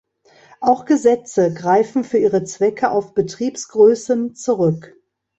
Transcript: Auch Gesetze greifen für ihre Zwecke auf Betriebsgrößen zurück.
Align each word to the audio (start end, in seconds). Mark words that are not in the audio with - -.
Auch 0.61 0.85
Gesetze 0.85 1.53
greifen 1.53 2.03
für 2.03 2.17
ihre 2.17 2.43
Zwecke 2.43 2.89
auf 2.89 3.13
Betriebsgrößen 3.13 4.33
zurück. 4.33 4.97